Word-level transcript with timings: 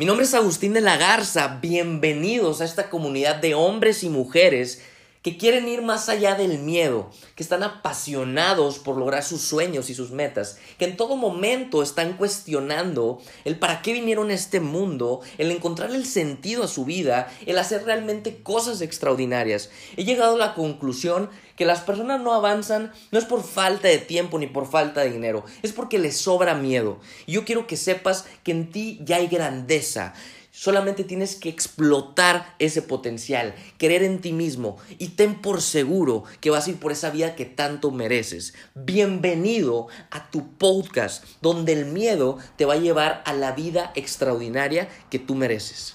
Mi 0.00 0.04
nombre 0.04 0.26
es 0.26 0.34
Agustín 0.34 0.74
de 0.74 0.80
la 0.80 0.96
Garza, 0.96 1.58
bienvenidos 1.60 2.60
a 2.60 2.64
esta 2.64 2.88
comunidad 2.88 3.34
de 3.34 3.56
hombres 3.56 4.04
y 4.04 4.08
mujeres 4.08 4.80
que 5.22 5.36
quieren 5.36 5.68
ir 5.68 5.82
más 5.82 6.08
allá 6.08 6.34
del 6.34 6.58
miedo, 6.58 7.10
que 7.34 7.42
están 7.42 7.62
apasionados 7.62 8.78
por 8.78 8.96
lograr 8.96 9.24
sus 9.24 9.42
sueños 9.42 9.90
y 9.90 9.94
sus 9.94 10.10
metas, 10.10 10.58
que 10.78 10.84
en 10.84 10.96
todo 10.96 11.16
momento 11.16 11.82
están 11.82 12.16
cuestionando 12.16 13.20
el 13.44 13.58
para 13.58 13.82
qué 13.82 13.92
vinieron 13.92 14.30
a 14.30 14.34
este 14.34 14.60
mundo, 14.60 15.20
el 15.38 15.50
encontrar 15.50 15.90
el 15.90 16.06
sentido 16.06 16.64
a 16.64 16.68
su 16.68 16.84
vida, 16.84 17.32
el 17.46 17.58
hacer 17.58 17.84
realmente 17.84 18.42
cosas 18.42 18.80
extraordinarias. 18.80 19.70
He 19.96 20.04
llegado 20.04 20.36
a 20.36 20.38
la 20.38 20.54
conclusión 20.54 21.30
que 21.56 21.64
las 21.64 21.80
personas 21.80 22.20
no 22.20 22.34
avanzan 22.34 22.92
no 23.10 23.18
es 23.18 23.24
por 23.24 23.42
falta 23.42 23.88
de 23.88 23.98
tiempo 23.98 24.38
ni 24.38 24.46
por 24.46 24.70
falta 24.70 25.00
de 25.00 25.10
dinero, 25.10 25.44
es 25.62 25.72
porque 25.72 25.98
les 25.98 26.16
sobra 26.16 26.54
miedo. 26.54 27.00
Y 27.26 27.32
yo 27.32 27.44
quiero 27.44 27.66
que 27.66 27.76
sepas 27.76 28.26
que 28.44 28.52
en 28.52 28.70
ti 28.70 29.00
ya 29.02 29.16
hay 29.16 29.26
grandeza. 29.26 30.14
Solamente 30.60 31.04
tienes 31.04 31.36
que 31.36 31.48
explotar 31.48 32.56
ese 32.58 32.82
potencial, 32.82 33.54
creer 33.78 34.02
en 34.02 34.20
ti 34.20 34.32
mismo 34.32 34.76
y 34.98 35.10
ten 35.10 35.40
por 35.40 35.62
seguro 35.62 36.24
que 36.40 36.50
vas 36.50 36.66
a 36.66 36.70
ir 36.70 36.80
por 36.80 36.90
esa 36.90 37.10
vida 37.10 37.36
que 37.36 37.44
tanto 37.44 37.92
mereces. 37.92 38.54
Bienvenido 38.74 39.86
a 40.10 40.32
tu 40.32 40.50
podcast 40.54 41.24
donde 41.40 41.74
el 41.74 41.84
miedo 41.84 42.38
te 42.56 42.64
va 42.64 42.74
a 42.74 42.78
llevar 42.78 43.22
a 43.24 43.34
la 43.34 43.52
vida 43.52 43.92
extraordinaria 43.94 44.88
que 45.10 45.20
tú 45.20 45.36
mereces. 45.36 45.94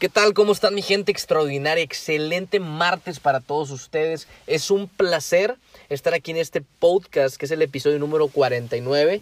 ¿Qué 0.00 0.08
tal? 0.08 0.32
¿Cómo 0.32 0.52
están 0.52 0.74
mi 0.74 0.80
gente 0.80 1.12
extraordinaria? 1.12 1.84
Excelente 1.84 2.58
martes 2.58 3.20
para 3.20 3.40
todos 3.40 3.70
ustedes. 3.70 4.28
Es 4.46 4.70
un 4.70 4.88
placer 4.88 5.56
estar 5.90 6.14
aquí 6.14 6.30
en 6.30 6.38
este 6.38 6.62
podcast 6.62 7.36
que 7.36 7.44
es 7.44 7.50
el 7.50 7.60
episodio 7.60 7.98
número 7.98 8.28
49. 8.28 9.20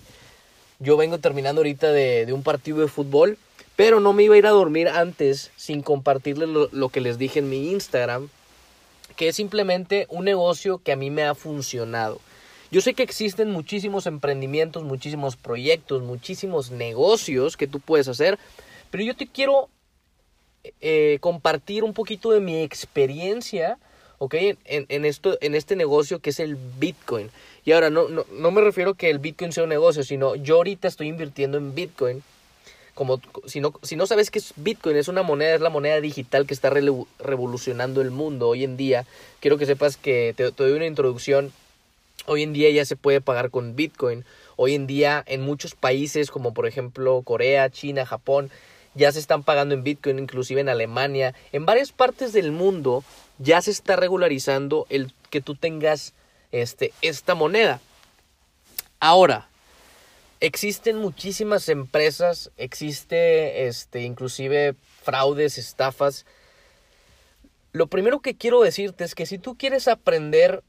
Yo 0.78 0.96
vengo 0.96 1.19
terminando 1.19 1.62
ahorita 1.62 1.91
de, 1.91 2.33
un 2.33 2.44
partido 2.44 2.78
de 2.78 2.86
fútbol, 2.86 3.39
pero 3.75 3.98
no 3.98 4.12
me 4.12 4.22
iba 4.22 4.36
a 4.36 4.39
ir 4.39 4.47
a 4.47 4.50
dormir 4.50 4.86
antes 4.86 5.50
sin 5.56 5.83
compartirles 5.83 6.48
lo, 6.48 6.69
lo 6.70 6.91
que 6.91 7.00
les 7.00 7.19
dije 7.19 7.41
en 7.41 7.50
mi 7.50 7.72
Instagram, 7.72 8.28
que 9.17 9.27
es 9.27 9.34
simplemente 9.34 10.06
un 10.11 10.27
negocio 10.27 10.78
que 10.78 10.92
a 10.92 10.97
mí 10.97 11.11
me 11.11 11.24
ha 11.24 11.34
funcionado. 11.34 12.20
Yo 12.70 12.83
sé 12.83 12.95
que 12.95 13.02
existen 13.02 13.50
muchísimos 13.50 14.06
emprendimientos, 14.06 14.84
muchísimos 14.84 15.34
proyectos, 15.34 16.05
muchísimos 16.05 16.70
negocios 16.70 17.56
que 17.56 17.67
tú 17.67 17.80
puedes 17.80 18.06
hacer, 18.06 18.39
pero 18.92 19.02
yo 19.02 19.17
te 19.17 19.27
quiero 19.27 19.70
eh, 20.80 21.19
compartir 21.20 21.84
un 21.84 21.94
poquito 21.94 22.30
de 22.30 22.41
mi 22.41 22.62
experiencia. 22.62 23.78
En, 24.20 25.05
esto, 25.05 25.38
en 25.41 25.55
este 25.55 25.77
negocio 25.77 26.19
que 26.19 26.30
es 26.30 26.41
el 26.41 26.56
Bitcoin. 26.56 27.30
Y 27.64 27.70
ahora, 27.70 27.88
no, 27.88 28.08
no, 28.08 28.50
me 28.50 28.61
refiero 28.61 28.94
que 28.94 29.11
el 29.11 29.20
Bitcoin 29.20 29.52
sea 29.52 29.62
un 29.62 29.69
negocio, 29.69 30.02
sino 30.02 30.34
yo 30.34 30.56
ahorita 30.56 30.89
estoy 30.89 31.06
invirtiendo 31.06 31.56
en 31.56 31.72
Bitcoin. 31.72 32.24
Como, 32.94 33.20
si, 33.46 33.61
no, 33.61 33.72
si 33.84 33.94
no 33.94 34.08
sabes 34.08 34.33
qué 34.33 34.41
es 34.41 34.55
Bitcoin, 34.56 34.96
es 34.96 35.06
una 35.06 35.22
moneda, 35.22 35.55
es 35.55 35.61
la 35.61 35.70
moneda 35.70 36.00
digital 36.00 36.48
que 36.48 36.55
está 36.55 36.69
revolucionando 36.69 38.00
el 38.00 38.11
mundo 38.11 38.48
hoy 38.48 38.64
en 38.64 38.77
día. 38.77 39.06
Quiero 39.39 39.56
que 39.56 39.66
sepas 39.66 39.96
que 39.96 40.34
te, 40.36 40.50
te 40.50 40.64
doy 40.64 40.72
una 40.72 40.86
introducción. 40.86 41.52
Hoy 42.27 42.42
en 42.42 42.52
día 42.52 42.70
ya 42.70 42.84
se 42.84 42.96
puede 42.96 43.20
pagar 43.20 43.50
con 43.50 43.77
Bitcoin. 43.77 44.24
Hoy 44.61 44.74
en 44.74 44.89
día 44.89 45.22
en 45.28 45.42
muchos 45.42 45.77
países 45.77 46.33
como 46.33 46.52
por 46.52 46.66
ejemplo 46.66 47.22
Corea, 47.22 47.70
China, 47.70 48.05
Japón, 48.05 48.50
ya 48.94 49.12
se 49.12 49.19
están 49.19 49.42
pagando 49.42 49.75
en 49.75 49.84
Bitcoin, 49.84 50.19
inclusive 50.19 50.61
en 50.61 50.69
Alemania, 50.69 51.34
en 51.53 51.67
varias 51.67 51.92
partes 51.92 52.33
del 52.33 52.53
mundo 52.53 53.05
ya 53.39 53.62
se 53.62 53.70
está 53.70 53.97
regularizando 53.97 54.86
el 54.91 55.12
que 55.30 55.41
tú 55.41 55.55
tengas 55.55 56.14
este, 56.53 56.92
esta 57.03 57.34
moneda. 57.34 57.80
Ahora, 59.00 59.48
existen 60.41 60.97
muchísimas 60.97 61.69
empresas, 61.69 62.50
existe 62.56 63.69
este, 63.69 64.03
inclusive 64.03 64.75
fraudes, 65.02 65.58
estafas. 65.58 66.27
Lo 67.73 67.86
primero 67.86 68.20
que 68.20 68.35
quiero 68.35 68.62
decirte 68.62 69.05
es 69.05 69.14
que 69.14 69.27
si 69.27 69.39
tú 69.39 69.57
quieres 69.57 69.86
aprender 69.86 70.64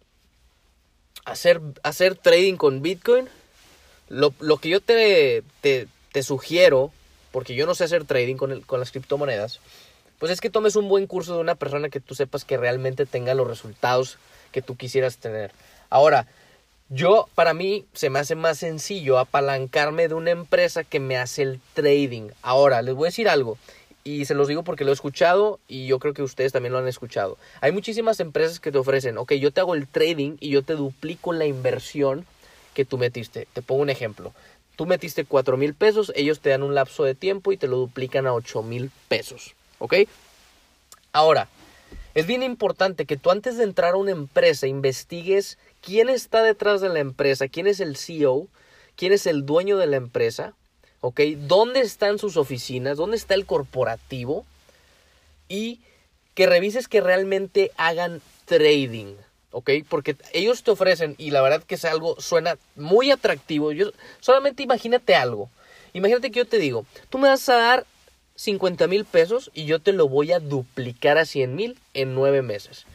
a 1.25 1.31
hacer, 1.31 1.59
hacer 1.81 2.15
trading 2.15 2.55
con 2.55 2.81
Bitcoin, 2.81 3.27
lo, 4.09 4.31
que 4.57 4.69
yo 4.69 4.81
te, 4.81 5.43
te 5.61 6.23
sugiero 6.23 6.91
porque 7.31 7.55
yo 7.55 7.65
no 7.65 7.75
sé 7.75 7.83
hacer 7.83 8.05
trading 8.05 8.35
con, 8.35 8.61
con 8.61 8.79
las 8.79 8.91
criptomonedas, 8.91 9.59
pues 10.19 10.31
es 10.31 10.41
que 10.41 10.49
tomes 10.49 10.75
un 10.75 10.89
buen 10.89 11.07
curso 11.07 11.35
de 11.35 11.41
una 11.41 11.55
persona 11.55 11.89
que 11.89 11.99
tú 11.99 12.15
sepas 12.15 12.45
que 12.45 12.57
realmente 12.57 13.05
tenga 13.05 13.33
los 13.33 13.47
resultados 13.47 14.17
que 14.51 14.61
tú 14.61 14.75
quisieras 14.75 15.17
tener. 15.17 15.51
Ahora, 15.89 16.27
yo, 16.89 17.29
para 17.35 17.53
mí, 17.53 17.85
se 17.93 18.09
me 18.09 18.19
hace 18.19 18.35
más 18.35 18.57
sencillo 18.57 19.19
apalancarme 19.19 20.07
de 20.07 20.15
una 20.15 20.31
empresa 20.31 20.83
que 20.83 20.99
me 20.99 21.17
hace 21.17 21.43
el 21.43 21.61
trading. 21.73 22.29
Ahora, 22.41 22.81
les 22.81 22.95
voy 22.95 23.05
a 23.05 23.09
decir 23.09 23.29
algo, 23.29 23.57
y 24.03 24.25
se 24.25 24.33
los 24.33 24.47
digo 24.47 24.63
porque 24.63 24.85
lo 24.85 24.89
he 24.89 24.93
escuchado 24.93 25.59
y 25.67 25.85
yo 25.85 25.99
creo 25.99 26.13
que 26.13 26.23
ustedes 26.23 26.51
también 26.51 26.73
lo 26.73 26.79
han 26.79 26.87
escuchado. 26.87 27.37
Hay 27.61 27.71
muchísimas 27.71 28.19
empresas 28.19 28.59
que 28.59 28.71
te 28.71 28.77
ofrecen, 28.77 29.17
ok, 29.17 29.33
yo 29.33 29.51
te 29.51 29.61
hago 29.61 29.75
el 29.75 29.87
trading 29.87 30.37
y 30.39 30.49
yo 30.49 30.63
te 30.63 30.73
duplico 30.73 31.31
la 31.31 31.45
inversión 31.45 32.25
que 32.73 32.85
tú 32.85 32.97
metiste. 32.97 33.47
Te 33.53 33.61
pongo 33.61 33.81
un 33.81 33.89
ejemplo. 33.89 34.33
Tú 34.79 34.85
metiste 34.85 35.25
cuatro 35.25 35.57
mil 35.57 35.73
pesos, 35.73 36.13
ellos 36.15 36.39
te 36.39 36.51
dan 36.51 36.63
un 36.63 36.73
lapso 36.73 37.03
de 37.03 37.13
tiempo 37.13 37.51
y 37.51 37.57
te 37.57 37.67
lo 37.67 37.75
duplican 37.75 38.25
a 38.25 38.33
ocho 38.33 38.63
mil 38.63 38.91
pesos. 39.09 39.53
¿Ok? 39.77 39.93
Ahora, 41.11 41.49
es 42.15 42.25
bien 42.25 42.43
importante 42.43 43.03
que 43.03 43.17
tú 43.17 43.29
antes 43.29 43.57
de 43.57 43.65
entrar 43.65 43.95
a 43.95 43.97
una 43.97 44.11
empresa 44.11 44.67
investigues 44.67 45.57
quién 45.81 46.07
está 46.07 46.43
detrás 46.43 46.79
de 46.79 46.87
la 46.87 46.99
empresa, 46.99 47.49
quién 47.49 47.67
es 47.67 47.81
el 47.81 47.97
CEO, 47.97 48.47
quién 48.95 49.11
es 49.11 49.27
el 49.27 49.45
dueño 49.45 49.75
de 49.75 49.87
la 49.87 49.97
empresa, 49.97 50.53
¿ok? 51.01 51.19
¿Dónde 51.39 51.81
están 51.81 52.17
sus 52.17 52.37
oficinas? 52.37 52.95
¿Dónde 52.95 53.17
está 53.17 53.33
el 53.33 53.45
corporativo? 53.45 54.45
Y 55.49 55.81
que 56.35 56.47
revises 56.47 56.87
que 56.87 57.01
realmente 57.01 57.71
hagan 57.75 58.21
trading. 58.45 59.15
¿Ok? 59.51 59.69
Porque 59.87 60.15
ellos 60.33 60.63
te 60.63 60.71
ofrecen, 60.71 61.15
y 61.17 61.31
la 61.31 61.41
verdad 61.41 61.63
que 61.63 61.75
es 61.75 61.85
algo, 61.85 62.19
suena 62.19 62.57
muy 62.75 63.11
atractivo. 63.11 63.71
Yo, 63.71 63.91
solamente 64.19 64.63
imagínate 64.63 65.15
algo. 65.15 65.49
Imagínate 65.93 66.31
que 66.31 66.39
yo 66.39 66.47
te 66.47 66.59
digo, 66.59 66.85
tú 67.09 67.17
me 67.17 67.29
vas 67.29 67.47
a 67.49 67.55
dar 67.55 67.85
50 68.35 68.87
mil 68.87 69.05
pesos 69.05 69.51
y 69.53 69.65
yo 69.65 69.79
te 69.79 69.91
lo 69.91 70.07
voy 70.07 70.31
a 70.31 70.39
duplicar 70.39 71.17
a 71.17 71.25
100 71.25 71.55
mil 71.55 71.79
en 71.93 72.15
nueve 72.15 72.41
meses 72.41 72.85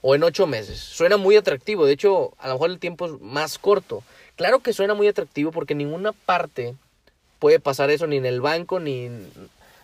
o 0.00 0.14
en 0.14 0.22
ocho 0.22 0.46
meses. 0.46 0.78
Suena 0.78 1.16
muy 1.16 1.36
atractivo. 1.36 1.86
De 1.86 1.92
hecho, 1.92 2.34
a 2.38 2.48
lo 2.48 2.54
mejor 2.54 2.70
el 2.70 2.78
tiempo 2.78 3.06
es 3.06 3.20
más 3.20 3.58
corto. 3.58 4.02
Claro 4.36 4.60
que 4.60 4.72
suena 4.72 4.94
muy 4.94 5.08
atractivo 5.08 5.50
porque 5.50 5.74
ninguna 5.74 6.12
parte 6.12 6.74
puede 7.38 7.58
pasar 7.58 7.90
eso, 7.90 8.06
ni 8.06 8.16
en 8.16 8.26
el 8.26 8.40
banco, 8.40 8.78
ni... 8.78 9.08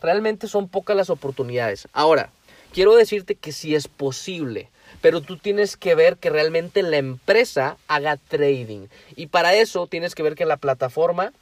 Realmente 0.00 0.46
son 0.46 0.68
pocas 0.68 0.96
las 0.96 1.10
oportunidades. 1.10 1.88
Ahora, 1.92 2.30
quiero 2.72 2.94
decirte 2.94 3.34
que 3.34 3.50
si 3.50 3.74
es 3.74 3.88
posible 3.88 4.68
pero 5.00 5.20
tú 5.20 5.36
tienes 5.36 5.76
que 5.76 5.94
ver 5.94 6.16
que 6.16 6.30
realmente 6.30 6.82
la 6.82 6.96
empresa 6.96 7.76
haga 7.86 8.16
trading. 8.16 8.86
Y 9.16 9.26
para 9.26 9.54
eso 9.54 9.86
tienes 9.86 10.14
que 10.14 10.22
ver 10.22 10.34
que 10.34 10.44
la 10.44 10.56
plataforma 10.56 11.32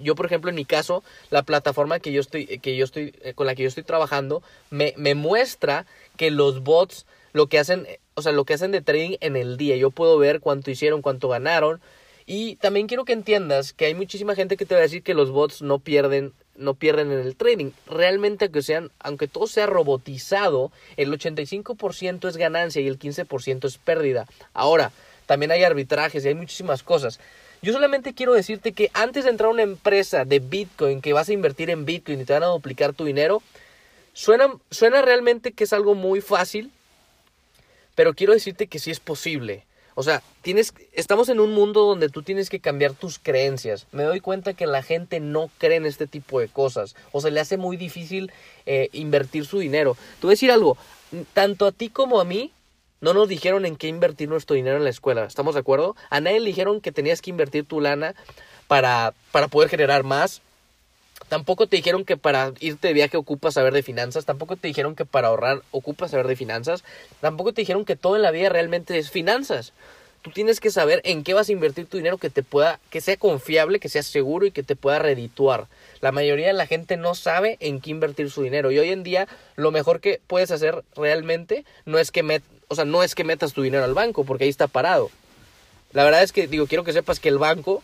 yo, 0.00 0.14
por 0.14 0.26
ejemplo, 0.26 0.48
en 0.48 0.56
mi 0.56 0.64
caso, 0.64 1.02
la 1.30 1.42
plataforma 1.42 2.00
que 2.00 2.12
yo 2.12 2.20
estoy, 2.20 2.46
que 2.46 2.76
yo 2.76 2.84
estoy, 2.84 3.14
eh, 3.22 3.34
con 3.34 3.46
la 3.46 3.54
que 3.54 3.62
yo 3.62 3.68
estoy 3.68 3.82
trabajando, 3.82 4.42
me, 4.70 4.94
me 4.96 5.14
muestra 5.14 5.86
que 6.16 6.30
los 6.30 6.62
bots 6.62 7.04
lo 7.32 7.46
que 7.46 7.58
hacen, 7.58 7.86
o 8.14 8.22
sea, 8.22 8.32
lo 8.32 8.44
que 8.44 8.54
hacen 8.54 8.72
de 8.72 8.80
trading 8.80 9.16
en 9.20 9.36
el 9.36 9.56
día. 9.56 9.76
Yo 9.76 9.90
puedo 9.90 10.18
ver 10.18 10.40
cuánto 10.40 10.70
hicieron, 10.70 11.02
cuánto 11.02 11.28
ganaron. 11.28 11.80
Y 12.26 12.56
también 12.56 12.86
quiero 12.86 13.04
que 13.04 13.12
entiendas 13.12 13.72
que 13.72 13.86
hay 13.86 13.94
muchísima 13.94 14.34
gente 14.34 14.56
que 14.56 14.64
te 14.64 14.74
va 14.74 14.80
a 14.80 14.82
decir 14.82 15.02
que 15.02 15.14
los 15.14 15.30
bots 15.30 15.60
no 15.62 15.78
pierden 15.78 16.32
no 16.56 16.74
pierden 16.74 17.10
en 17.12 17.20
el 17.20 17.36
trading. 17.36 17.70
Realmente, 17.86 18.46
aunque, 18.46 18.62
sean, 18.62 18.90
aunque 18.98 19.28
todo 19.28 19.46
sea 19.46 19.66
robotizado, 19.66 20.70
el 20.96 21.12
85% 21.12 22.28
es 22.28 22.36
ganancia 22.36 22.82
y 22.82 22.88
el 22.88 22.98
15% 22.98 23.66
es 23.66 23.78
pérdida. 23.78 24.26
Ahora, 24.52 24.92
también 25.26 25.50
hay 25.50 25.64
arbitrajes 25.64 26.24
y 26.24 26.28
hay 26.28 26.34
muchísimas 26.34 26.82
cosas. 26.82 27.20
Yo 27.62 27.72
solamente 27.72 28.12
quiero 28.12 28.32
decirte 28.32 28.72
que 28.72 28.90
antes 28.92 29.24
de 29.24 29.30
entrar 29.30 29.48
a 29.48 29.52
una 29.52 29.62
empresa 29.62 30.24
de 30.24 30.40
Bitcoin, 30.40 31.00
que 31.00 31.12
vas 31.12 31.28
a 31.28 31.32
invertir 31.32 31.70
en 31.70 31.84
Bitcoin 31.84 32.20
y 32.20 32.24
te 32.24 32.32
van 32.32 32.42
a 32.42 32.46
duplicar 32.46 32.92
tu 32.92 33.04
dinero, 33.04 33.42
suena, 34.12 34.52
suena 34.70 35.00
realmente 35.00 35.52
que 35.52 35.64
es 35.64 35.72
algo 35.72 35.94
muy 35.94 36.20
fácil, 36.20 36.72
pero 37.94 38.14
quiero 38.14 38.32
decirte 38.32 38.66
que 38.66 38.78
sí 38.80 38.90
es 38.90 38.98
posible. 38.98 39.64
O 39.94 40.02
sea, 40.02 40.22
tienes, 40.42 40.74
estamos 40.92 41.28
en 41.28 41.40
un 41.40 41.52
mundo 41.52 41.82
donde 41.82 42.08
tú 42.08 42.22
tienes 42.22 42.48
que 42.50 42.60
cambiar 42.60 42.94
tus 42.94 43.18
creencias. 43.18 43.86
Me 43.92 44.04
doy 44.04 44.20
cuenta 44.20 44.54
que 44.54 44.66
la 44.66 44.82
gente 44.82 45.20
no 45.20 45.50
cree 45.58 45.76
en 45.76 45.86
este 45.86 46.06
tipo 46.06 46.40
de 46.40 46.48
cosas. 46.48 46.96
O 47.12 47.20
se 47.20 47.30
le 47.30 47.40
hace 47.40 47.56
muy 47.56 47.76
difícil 47.76 48.32
eh, 48.66 48.88
invertir 48.92 49.44
su 49.46 49.58
dinero. 49.58 49.96
A 50.22 50.26
decir 50.26 50.50
algo. 50.50 50.76
Tanto 51.34 51.66
a 51.66 51.72
ti 51.72 51.90
como 51.90 52.20
a 52.20 52.24
mí 52.24 52.52
no 53.00 53.12
nos 53.12 53.28
dijeron 53.28 53.66
en 53.66 53.76
qué 53.76 53.88
invertir 53.88 54.28
nuestro 54.28 54.54
dinero 54.54 54.76
en 54.76 54.84
la 54.84 54.90
escuela. 54.90 55.24
¿Estamos 55.24 55.54
de 55.54 55.60
acuerdo? 55.60 55.96
A 56.08 56.20
nadie 56.20 56.40
le 56.40 56.46
dijeron 56.46 56.80
que 56.80 56.92
tenías 56.92 57.20
que 57.20 57.30
invertir 57.30 57.64
tu 57.66 57.80
lana 57.80 58.14
para, 58.68 59.12
para 59.32 59.48
poder 59.48 59.68
generar 59.68 60.04
más. 60.04 60.40
Tampoco 61.32 61.66
te 61.66 61.76
dijeron 61.76 62.04
que 62.04 62.18
para 62.18 62.52
irte 62.60 62.88
de 62.88 62.92
viaje 62.92 63.16
ocupas 63.16 63.54
saber 63.54 63.72
de 63.72 63.82
finanzas. 63.82 64.26
Tampoco 64.26 64.56
te 64.56 64.68
dijeron 64.68 64.94
que 64.94 65.06
para 65.06 65.28
ahorrar 65.28 65.62
ocupas 65.70 66.10
saber 66.10 66.26
de 66.26 66.36
finanzas. 66.36 66.84
Tampoco 67.22 67.54
te 67.54 67.62
dijeron 67.62 67.86
que 67.86 67.96
todo 67.96 68.16
en 68.16 68.22
la 68.22 68.30
vida 68.32 68.50
realmente 68.50 68.98
es 68.98 69.10
finanzas. 69.10 69.72
tú 70.20 70.30
tienes 70.30 70.60
que 70.60 70.70
saber 70.70 71.00
en 71.04 71.24
qué 71.24 71.32
vas 71.32 71.48
a 71.48 71.52
invertir 71.52 71.86
tu 71.86 71.96
dinero 71.96 72.18
que 72.18 72.28
te 72.28 72.42
pueda, 72.42 72.80
que 72.90 73.00
sea 73.00 73.16
confiable, 73.16 73.80
que 73.80 73.88
sea 73.88 74.02
seguro 74.02 74.44
y 74.44 74.50
que 74.50 74.62
te 74.62 74.76
pueda 74.76 74.98
redituar. 74.98 75.68
La 76.02 76.12
mayoría 76.12 76.48
de 76.48 76.52
la 76.52 76.66
gente 76.66 76.98
no 76.98 77.14
sabe 77.14 77.56
en 77.60 77.80
qué 77.80 77.92
invertir 77.92 78.30
su 78.30 78.42
dinero 78.42 78.70
y 78.70 78.78
hoy 78.78 78.90
en 78.90 79.02
día 79.02 79.26
lo 79.56 79.70
mejor 79.70 80.00
que 80.00 80.20
puedes 80.26 80.50
hacer 80.50 80.84
realmente 80.96 81.64
no 81.86 81.98
es 81.98 82.10
que 82.10 82.22
met, 82.22 82.42
o 82.68 82.74
sea, 82.74 82.84
no 82.84 83.02
es 83.02 83.14
que 83.14 83.24
metas 83.24 83.54
tu 83.54 83.62
dinero 83.62 83.84
al 83.84 83.94
banco 83.94 84.24
porque 84.24 84.44
ahí 84.44 84.50
está 84.50 84.66
parado. 84.66 85.10
La 85.94 86.04
verdad 86.04 86.22
es 86.22 86.32
que 86.32 86.46
digo, 86.46 86.66
quiero 86.66 86.84
que 86.84 86.92
sepas 86.92 87.20
que 87.20 87.30
el 87.30 87.38
banco 87.38 87.82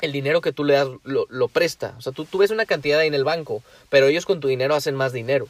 el 0.00 0.12
dinero 0.12 0.40
que 0.40 0.52
tú 0.52 0.64
le 0.64 0.74
das 0.74 0.88
lo, 1.04 1.26
lo 1.28 1.48
presta. 1.48 1.94
O 1.98 2.00
sea, 2.00 2.12
tú, 2.12 2.24
tú 2.24 2.38
ves 2.38 2.50
una 2.50 2.66
cantidad 2.66 3.00
ahí 3.00 3.08
en 3.08 3.14
el 3.14 3.24
banco, 3.24 3.62
pero 3.88 4.06
ellos 4.06 4.26
con 4.26 4.40
tu 4.40 4.48
dinero 4.48 4.74
hacen 4.74 4.94
más 4.94 5.12
dinero. 5.12 5.48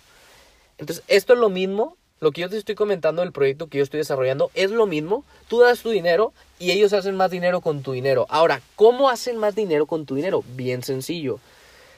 Entonces, 0.78 1.04
esto 1.08 1.32
es 1.32 1.38
lo 1.38 1.48
mismo 1.48 1.96
lo 2.18 2.32
que 2.32 2.40
yo 2.40 2.48
te 2.48 2.56
estoy 2.56 2.74
comentando 2.74 3.20
del 3.20 3.32
proyecto 3.32 3.66
que 3.66 3.78
yo 3.78 3.84
estoy 3.84 3.98
desarrollando 3.98 4.50
es 4.54 4.70
lo 4.70 4.86
mismo. 4.86 5.24
Tú 5.48 5.60
das 5.60 5.80
tu 5.80 5.90
dinero 5.90 6.32
y 6.58 6.70
ellos 6.70 6.94
hacen 6.94 7.14
más 7.14 7.30
dinero 7.30 7.60
con 7.60 7.82
tu 7.82 7.92
dinero. 7.92 8.26
Ahora, 8.30 8.62
¿cómo 8.74 9.10
hacen 9.10 9.36
más 9.36 9.54
dinero 9.54 9.86
con 9.86 10.06
tu 10.06 10.14
dinero? 10.14 10.42
Bien 10.54 10.82
sencillo. 10.82 11.40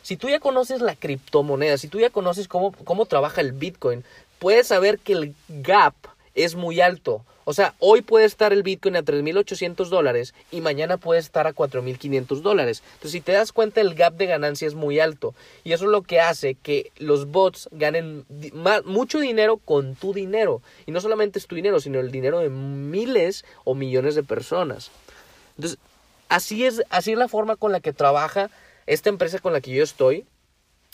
Si 0.02 0.16
tú 0.16 0.28
ya 0.28 0.40
conoces 0.40 0.80
la 0.80 0.96
criptomoneda, 0.96 1.78
si 1.78 1.86
tú 1.86 2.00
ya 2.00 2.10
conoces 2.10 2.48
cómo, 2.48 2.72
cómo 2.72 3.06
trabaja 3.06 3.40
el 3.40 3.52
Bitcoin, 3.52 4.04
puedes 4.40 4.66
saber 4.66 4.98
que 4.98 5.12
el 5.12 5.34
gap 5.48 5.94
es 6.44 6.54
muy 6.54 6.80
alto. 6.80 7.24
O 7.44 7.54
sea, 7.54 7.74
hoy 7.78 8.02
puede 8.02 8.26
estar 8.26 8.52
el 8.52 8.62
Bitcoin 8.62 8.96
a 8.96 9.02
3.800 9.02 9.88
dólares 9.88 10.34
y 10.50 10.60
mañana 10.60 10.98
puede 10.98 11.18
estar 11.18 11.46
a 11.46 11.54
4.500 11.54 12.42
dólares. 12.42 12.82
Entonces, 12.84 13.12
si 13.12 13.20
te 13.22 13.32
das 13.32 13.52
cuenta, 13.52 13.80
el 13.80 13.94
gap 13.94 14.14
de 14.14 14.26
ganancia 14.26 14.68
es 14.68 14.74
muy 14.74 15.00
alto. 15.00 15.34
Y 15.64 15.72
eso 15.72 15.86
es 15.86 15.90
lo 15.90 16.02
que 16.02 16.20
hace 16.20 16.56
que 16.56 16.92
los 16.98 17.30
bots 17.30 17.70
ganen 17.72 18.26
mucho 18.84 19.18
dinero 19.18 19.56
con 19.56 19.94
tu 19.94 20.12
dinero. 20.12 20.60
Y 20.84 20.92
no 20.92 21.00
solamente 21.00 21.38
es 21.38 21.46
tu 21.46 21.56
dinero, 21.56 21.80
sino 21.80 22.00
el 22.00 22.10
dinero 22.10 22.40
de 22.40 22.50
miles 22.50 23.46
o 23.64 23.74
millones 23.74 24.14
de 24.14 24.24
personas. 24.24 24.90
Entonces, 25.56 25.78
así 26.28 26.66
es, 26.66 26.82
así 26.90 27.12
es 27.12 27.18
la 27.18 27.28
forma 27.28 27.56
con 27.56 27.72
la 27.72 27.80
que 27.80 27.94
trabaja 27.94 28.50
esta 28.86 29.08
empresa 29.08 29.38
con 29.38 29.54
la 29.54 29.62
que 29.62 29.72
yo 29.72 29.82
estoy. 29.82 30.26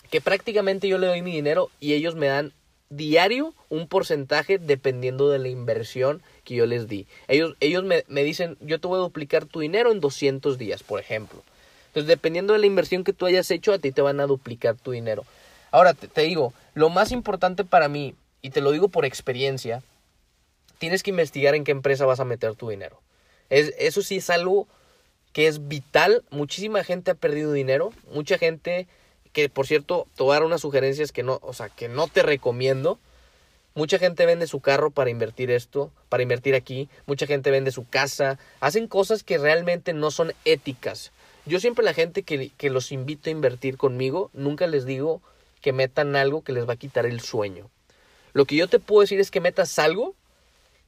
Que 0.09 0.21
prácticamente 0.21 0.87
yo 0.87 0.99
le 0.99 1.09
doy 1.09 1.23
mi 1.23 1.33
dinero 1.33 1.71
y 1.81 1.95
ellos 1.95 2.15
me 2.15 2.29
dan 2.29 2.53
diario 2.97 3.55
un 3.69 3.89
porcentaje 3.89 4.59
dependiendo 4.59 5.31
de 5.31 5.39
la 5.39 5.49
inversión 5.49 6.23
que 6.45 6.55
yo 6.55 6.67
les 6.67 6.89
di. 6.89 7.07
Ellos, 7.29 7.57
ellos 7.61 7.85
me, 7.85 8.25
dicen, 8.25 8.57
yo 8.61 8.81
te 8.81 8.87
voy 8.87 8.99
a 8.99 9.03
duplicar 9.03 9.47
tu 9.47 9.61
dinero 9.61 9.93
en 9.93 10.01
200 10.01 10.59
días, 10.59 10.83
por 10.83 11.01
ejemplo. 11.01 11.43
Entonces, 11.89 12.09
dependiendo 12.09 12.53
de 12.53 12.59
la 12.59 12.67
inversión 12.67 13.05
que 13.05 13.13
tú 13.13 13.27
hayas 13.27 13.51
hecho, 13.51 13.73
a 13.73 13.79
ti 13.79 13.93
te 13.93 14.03
van 14.03 14.21
a 14.21 14.27
duplicar 14.27 14.77
tu 14.77 14.91
dinero. 14.91 15.25
Ahora, 15.71 15.95
te, 15.95 16.23
digo, 16.23 16.53
lo 16.75 16.89
más 16.89 17.13
importante 17.13 17.65
para 17.65 17.89
mí, 17.89 18.15
y 18.43 18.51
te 18.51 18.61
lo 18.61 18.73
digo 18.73 18.89
por 18.89 19.05
experiencia, 19.05 19.83
tienes 20.79 21.03
que 21.03 21.11
investigar 21.11 21.55
en 21.55 21.65
qué 21.65 21.73
empresa 21.73 22.07
vas 22.07 22.21
a 22.21 22.25
meter 22.25 22.55
tu 22.55 22.69
dinero. 22.69 23.01
Es, 23.51 23.75
eso 23.79 24.03
sí 24.03 24.17
es 24.17 24.31
algo 24.31 24.67
que 25.33 25.47
es 25.49 25.69
vital. 25.69 26.25
Muchísima 26.31 26.85
gente 26.85 27.11
ha 27.11 27.15
perdido 27.15 27.53
dinero. 27.53 27.93
Mucha 28.13 28.39
gente 28.39 28.87
que 29.35 29.49
por 29.51 29.67
cierto, 29.67 30.07
te 30.17 30.23
voy 30.23 30.37
a 30.37 30.41
unas 30.41 30.63
sugerencias 30.63 31.13
que 31.13 31.25
no, 31.25 31.41
o 31.43 31.53
sea, 31.53 31.69
que 31.69 31.89
no 31.89 32.07
te 32.07 32.23
recomiendo. 32.23 32.99
Mucha 33.75 33.99
gente 33.99 34.25
vende 34.25 34.47
su 34.47 34.61
carro 34.61 34.93
para 34.93 35.11
invertir 35.11 35.51
esto, 35.51 35.91
para 36.09 36.23
invertir 36.23 36.55
aquí. 36.55 36.89
Mucha 37.07 37.27
gente 37.27 37.51
vende 37.51 37.73
su 37.73 37.87
casa. 37.87 38.39
Hacen 38.61 38.87
cosas 38.87 39.25
que 39.25 39.37
realmente 39.37 39.93
no 39.93 40.13
son 40.13 40.33
éticas. 40.45 41.11
Yo 41.47 41.59
siempre 41.59 41.85
la 41.85 41.93
gente 41.93 42.23
que, 42.23 42.51
que 42.57 42.71
los 42.71 42.93
invito 42.93 43.29
a 43.29 43.33
invertir 43.33 43.77
conmigo, 43.77 44.31
nunca 44.33 44.69
les 44.69 44.87
digo 44.87 45.21
que 45.61 45.73
metan 45.73 46.15
algo 46.15 46.45
que 46.45 46.53
les 46.53 46.69
va 46.69 46.75
a 46.75 46.77
quitar 46.77 47.05
el 47.05 47.21
sueño. 47.21 47.69
Lo 48.35 48.45
que 48.45 48.55
yo 48.55 48.69
te 48.69 48.79
puedo 48.79 49.01
decir 49.01 49.19
es 49.19 49.33
que 49.33 49.41
metas 49.41 49.81
algo 49.81 50.15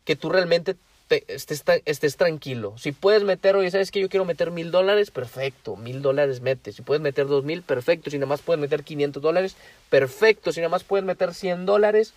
que 0.04 0.14
tú 0.14 0.30
realmente 0.30 0.76
estés, 1.10 1.64
estés, 1.84 2.16
tranquilo. 2.16 2.74
Si 2.78 2.92
puedes 2.92 3.22
meter, 3.22 3.56
oye, 3.56 3.70
¿sabes 3.70 3.90
que 3.90 4.00
Yo 4.00 4.08
quiero 4.08 4.24
meter 4.24 4.50
mil 4.50 4.70
dólares, 4.70 5.10
perfecto, 5.10 5.76
mil 5.76 6.02
dólares 6.02 6.40
metes. 6.40 6.76
Si 6.76 6.82
puedes 6.82 7.00
meter 7.00 7.26
dos 7.26 7.44
mil, 7.44 7.62
perfecto. 7.62 8.10
Si 8.10 8.18
nada 8.18 8.28
más 8.28 8.42
puedes 8.42 8.60
meter 8.60 8.82
500 8.82 9.22
dólares, 9.22 9.56
perfecto. 9.90 10.52
Si 10.52 10.60
nada 10.60 10.70
más 10.70 10.84
puedes 10.84 11.04
meter 11.04 11.34
100 11.34 11.66
dólares, 11.66 12.12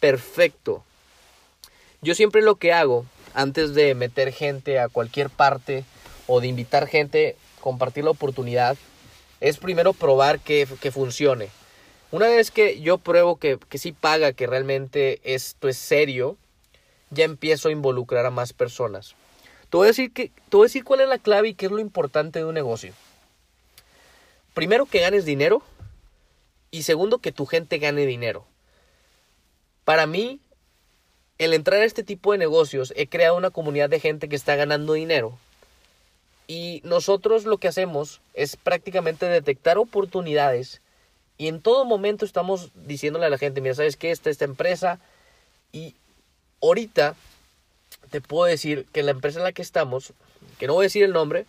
perfecto. 0.00 0.84
Yo 2.02 2.14
siempre 2.14 2.42
lo 2.42 2.56
que 2.56 2.72
hago, 2.72 3.06
antes 3.34 3.74
de 3.74 3.94
meter 3.94 4.32
gente 4.32 4.78
a 4.78 4.88
cualquier 4.88 5.30
parte 5.30 5.84
o 6.26 6.40
de 6.40 6.48
invitar 6.48 6.86
gente, 6.86 7.36
compartir 7.60 8.04
la 8.04 8.10
oportunidad, 8.10 8.76
es 9.40 9.58
primero 9.58 9.92
probar 9.92 10.40
que, 10.40 10.66
que 10.80 10.90
funcione. 10.90 11.48
Una 12.10 12.28
vez 12.28 12.50
que 12.50 12.80
yo 12.80 12.98
pruebo 12.98 13.36
que, 13.36 13.58
que 13.68 13.78
sí 13.78 13.92
paga, 13.92 14.32
que 14.32 14.46
realmente 14.46 15.20
esto 15.24 15.68
es 15.68 15.76
serio, 15.76 16.36
ya 17.10 17.24
empiezo 17.24 17.68
a 17.68 17.72
involucrar 17.72 18.26
a 18.26 18.30
más 18.30 18.52
personas. 18.52 19.14
Te 19.70 19.76
voy 19.76 19.86
a 19.86 19.88
decir, 19.88 20.12
que, 20.12 20.28
te 20.48 20.56
voy 20.56 20.64
a 20.64 20.68
decir 20.68 20.84
cuál 20.84 21.00
es 21.00 21.08
la 21.08 21.18
clave 21.18 21.48
y 21.48 21.54
qué 21.54 21.66
es 21.66 21.72
lo 21.72 21.78
importante 21.78 22.38
de 22.38 22.44
un 22.44 22.54
negocio. 22.54 22.92
Primero 24.54 24.86
que 24.86 25.00
ganes 25.00 25.24
dinero 25.24 25.62
y 26.70 26.82
segundo 26.82 27.18
que 27.18 27.32
tu 27.32 27.46
gente 27.46 27.78
gane 27.78 28.06
dinero. 28.06 28.46
Para 29.84 30.06
mí, 30.06 30.40
el 31.38 31.52
entrar 31.52 31.80
a 31.80 31.84
este 31.84 32.02
tipo 32.02 32.32
de 32.32 32.38
negocios, 32.38 32.92
he 32.96 33.06
creado 33.06 33.36
una 33.36 33.50
comunidad 33.50 33.90
de 33.90 34.00
gente 34.00 34.28
que 34.28 34.36
está 34.36 34.56
ganando 34.56 34.94
dinero. 34.94 35.38
Y 36.48 36.80
nosotros 36.84 37.44
lo 37.44 37.58
que 37.58 37.68
hacemos 37.68 38.20
es 38.34 38.56
prácticamente 38.56 39.26
detectar 39.26 39.78
oportunidades 39.78 40.80
y 41.38 41.48
en 41.48 41.60
todo 41.60 41.84
momento 41.84 42.24
estamos 42.24 42.70
diciéndole 42.74 43.26
a 43.26 43.30
la 43.30 43.38
gente, 43.38 43.60
mira, 43.60 43.74
¿sabes 43.74 43.96
qué? 43.96 44.10
Está 44.10 44.30
esta 44.30 44.44
empresa 44.44 45.00
y 45.72 45.94
ahorita 46.68 47.14
te 48.10 48.20
puedo 48.20 48.44
decir 48.44 48.86
que 48.92 49.02
la 49.02 49.10
empresa 49.10 49.38
en 49.38 49.44
la 49.44 49.52
que 49.52 49.62
estamos, 49.62 50.12
que 50.58 50.66
no 50.66 50.74
voy 50.74 50.84
a 50.84 50.86
decir 50.86 51.02
el 51.02 51.12
nombre, 51.12 51.46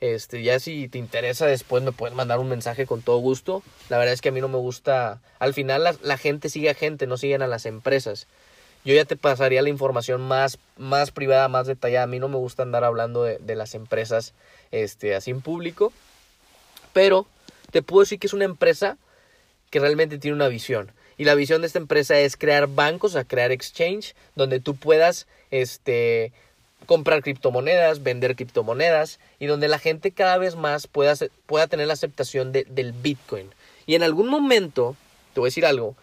este, 0.00 0.42
ya 0.42 0.58
si 0.58 0.88
te 0.88 0.98
interesa 0.98 1.46
después 1.46 1.82
me 1.82 1.92
puedes 1.92 2.16
mandar 2.16 2.40
un 2.40 2.48
mensaje 2.48 2.86
con 2.86 3.02
todo 3.02 3.18
gusto. 3.18 3.62
La 3.88 3.98
verdad 3.98 4.14
es 4.14 4.20
que 4.20 4.30
a 4.30 4.32
mí 4.32 4.40
no 4.40 4.48
me 4.48 4.58
gusta, 4.58 5.20
al 5.38 5.54
final 5.54 5.96
la, 6.02 6.18
gente 6.18 6.48
sigue 6.48 6.70
a 6.70 6.74
gente, 6.74 7.06
no 7.06 7.16
siguen 7.16 7.40
a 7.42 7.46
las 7.46 7.66
empresas. 7.66 8.26
Yo 8.84 8.94
ya 8.94 9.04
te 9.04 9.16
pasaría 9.16 9.62
la 9.62 9.68
información 9.68 10.20
más, 10.20 10.58
más 10.76 11.12
privada, 11.12 11.46
más 11.46 11.68
detallada. 11.68 12.02
A 12.02 12.08
mí 12.08 12.18
no 12.18 12.28
me 12.28 12.36
gusta 12.36 12.64
andar 12.64 12.82
hablando 12.82 13.22
de, 13.22 13.38
de 13.38 13.54
las 13.54 13.76
empresas 13.76 14.34
este, 14.72 15.14
así 15.14 15.30
en 15.30 15.40
público. 15.40 15.92
Pero 16.92 17.28
te 17.70 17.82
puedo 17.82 18.00
decir 18.00 18.18
que 18.18 18.26
es 18.26 18.32
una 18.32 18.44
empresa 18.44 18.98
que 19.70 19.78
realmente 19.78 20.18
tiene 20.18 20.34
una 20.34 20.48
visión. 20.48 20.90
Y 21.22 21.24
la 21.24 21.36
visión 21.36 21.60
de 21.60 21.68
esta 21.68 21.78
empresa 21.78 22.18
es 22.18 22.36
crear 22.36 22.66
bancos, 22.66 23.14
a 23.14 23.22
crear 23.22 23.52
exchange, 23.52 24.16
donde 24.34 24.58
tú 24.58 24.74
puedas 24.74 25.28
este, 25.52 26.32
comprar 26.86 27.22
criptomonedas, 27.22 28.02
vender 28.02 28.34
criptomonedas 28.34 29.20
y 29.38 29.46
donde 29.46 29.68
la 29.68 29.78
gente 29.78 30.10
cada 30.10 30.36
vez 30.36 30.56
más 30.56 30.88
pueda, 30.88 31.14
pueda 31.46 31.68
tener 31.68 31.86
la 31.86 31.92
aceptación 31.92 32.50
de, 32.50 32.64
del 32.64 32.90
Bitcoin. 32.90 33.54
Y 33.86 33.94
en 33.94 34.02
algún 34.02 34.26
momento, 34.26 34.96
te 35.32 35.38
voy 35.38 35.46
a 35.46 35.50
decir 35.50 35.64
algo, 35.64 35.94